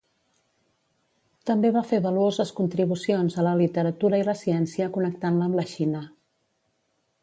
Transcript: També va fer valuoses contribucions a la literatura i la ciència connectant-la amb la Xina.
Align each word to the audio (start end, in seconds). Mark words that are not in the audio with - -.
També 1.49 1.71
va 1.75 1.83
fer 1.91 1.99
valuoses 2.07 2.55
contribucions 2.61 3.37
a 3.43 3.47
la 3.51 3.55
literatura 3.63 4.23
i 4.25 4.29
la 4.33 4.39
ciència 4.43 4.93
connectant-la 4.99 5.51
amb 5.51 5.63
la 5.63 5.71
Xina. 5.77 6.07